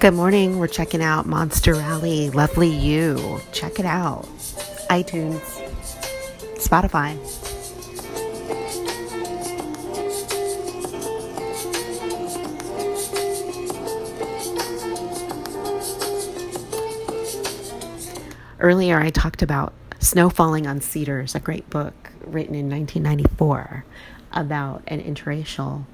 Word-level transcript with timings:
Good 0.00 0.14
morning. 0.14 0.58
We're 0.58 0.66
checking 0.66 1.02
out 1.02 1.26
Monster 1.26 1.74
Rally. 1.74 2.30
Lovely 2.30 2.70
You. 2.70 3.38
Check 3.52 3.78
it 3.78 3.84
out. 3.84 4.22
iTunes, 4.88 5.42
Spotify. 6.56 7.18
Earlier, 18.58 18.98
I 18.98 19.10
talked 19.10 19.42
about 19.42 19.74
Snow 19.98 20.30
Falling 20.30 20.66
on 20.66 20.80
Cedars, 20.80 21.34
a 21.34 21.40
great 21.40 21.68
book 21.68 22.10
written 22.24 22.54
in 22.54 22.70
1994 22.70 23.84
about 24.32 24.82
an 24.86 25.02
interracial 25.02 25.84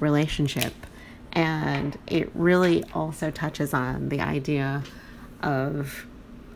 relationship. 0.00 0.74
And 1.34 1.98
it 2.06 2.30
really 2.34 2.84
also 2.94 3.30
touches 3.30 3.74
on 3.74 4.08
the 4.08 4.20
idea 4.20 4.82
of 5.42 6.06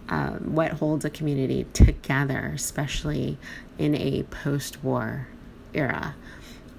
um, 0.09 0.55
what 0.55 0.73
holds 0.73 1.05
a 1.05 1.11
community 1.11 1.67
together, 1.73 2.53
especially 2.55 3.39
in 3.77 3.95
a 3.95 4.23
post 4.25 4.83
war 4.85 5.29
era. 5.75 6.15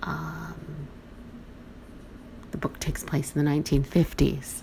Um, 0.02 0.88
the 2.52 2.58
book 2.58 2.80
takes 2.80 3.04
place 3.04 3.36
in 3.36 3.44
the 3.44 3.52
1950s 3.52 4.62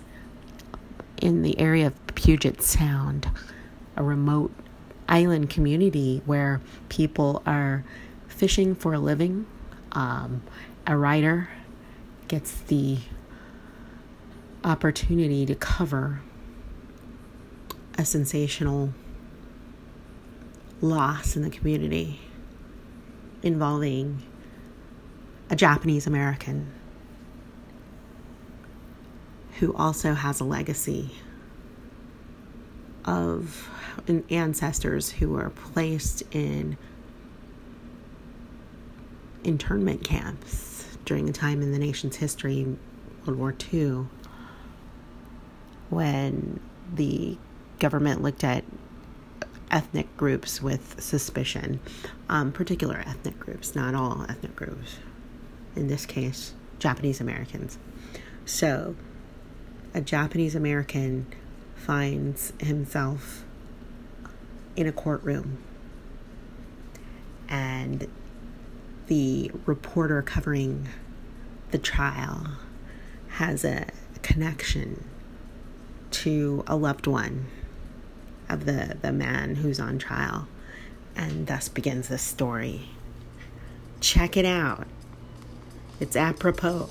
in 1.21 1.41
the 1.41 1.59
area 1.59 1.87
of 1.87 2.15
Puget 2.15 2.61
Sound 2.61 3.29
a 3.97 4.03
remote 4.03 4.51
island 5.09 5.49
community 5.49 6.21
where 6.25 6.61
people 6.87 7.41
are 7.45 7.83
fishing 8.27 8.75
for 8.75 8.93
a 8.93 8.99
living. 8.99 9.45
Um, 9.91 10.43
a 10.85 10.95
writer 10.95 11.49
gets 12.27 12.53
the 12.61 12.99
opportunity 14.67 15.45
to 15.45 15.55
cover 15.55 16.21
a 17.97 18.05
sensational 18.05 18.93
loss 20.81 21.35
in 21.35 21.41
the 21.41 21.49
community 21.49 22.19
involving 23.41 24.21
a 25.49 25.55
Japanese 25.55 26.05
American 26.05 26.71
who 29.59 29.73
also 29.73 30.13
has 30.13 30.39
a 30.39 30.43
legacy 30.43 31.11
of 33.05 33.69
ancestors 34.29 35.09
who 35.09 35.29
were 35.29 35.49
placed 35.49 36.23
in 36.31 36.77
internment 39.43 40.03
camps 40.03 40.97
during 41.05 41.29
a 41.29 41.31
time 41.31 41.61
in 41.61 41.71
the 41.71 41.79
nation's 41.79 42.17
history, 42.17 42.77
World 43.25 43.39
War 43.39 43.55
II, 43.73 44.05
when 45.89 46.59
the 46.93 47.37
government 47.79 48.21
looked 48.21 48.43
at 48.43 48.63
ethnic 49.69 50.15
groups 50.17 50.61
with 50.61 51.01
suspicion, 51.01 51.79
um, 52.29 52.51
particular 52.51 53.03
ethnic 53.05 53.39
groups, 53.39 53.75
not 53.75 53.93
all 53.93 54.25
ethnic 54.29 54.55
groups. 54.55 54.97
In 55.75 55.87
this 55.87 56.05
case, 56.05 56.53
Japanese 56.79 57.19
Americans. 57.21 57.77
So, 58.45 58.95
a 59.93 60.01
Japanese 60.01 60.55
American 60.55 61.27
finds 61.75 62.53
himself 62.59 63.43
in 64.75 64.87
a 64.87 64.91
courtroom 64.91 65.57
and 67.49 68.07
the 69.07 69.51
reporter 69.65 70.21
covering 70.21 70.87
the 71.71 71.77
trial 71.77 72.47
has 73.29 73.63
a 73.63 73.87
connection 74.21 75.03
to 76.23 76.63
a 76.65 76.75
loved 76.75 77.05
one 77.05 77.45
of 78.49 78.65
the, 78.65 78.97
the 79.01 79.11
man 79.11 79.55
who's 79.55 79.79
on 79.79 79.99
trial. 79.99 80.47
And 81.15 81.47
thus 81.47 81.69
begins 81.69 82.07
the 82.07 82.17
story. 82.17 82.89
Check 83.99 84.37
it 84.37 84.45
out. 84.45 84.87
It's 85.99 86.15
apropos. 86.15 86.89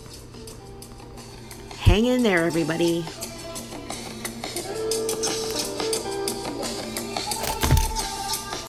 Hang 1.79 2.07
in 2.07 2.23
there, 2.23 2.45
everybody. 2.45 3.05